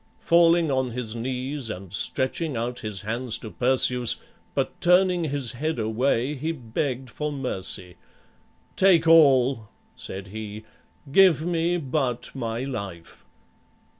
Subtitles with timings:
[0.19, 4.15] Falling on his knees and stretching out his hands to Perseus,
[4.55, 7.97] but turning his head away he begged for mercy.
[8.75, 10.63] "Take all," said he,
[11.11, 13.27] "give me but my life."